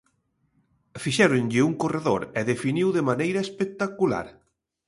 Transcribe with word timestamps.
Fixéronlle 1.03 1.65
un 1.69 1.73
corredor 1.81 2.21
e 2.39 2.41
definiu 2.51 2.87
de 2.95 3.05
maneira 3.09 3.43
espectacular. 3.47 4.27